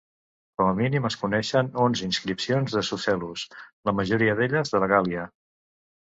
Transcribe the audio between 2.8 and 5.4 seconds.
Sucellus, la majoria d'elles, de la Gàl·lia.